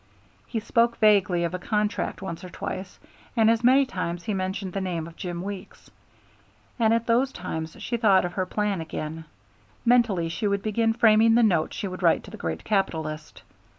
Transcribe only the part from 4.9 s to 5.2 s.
of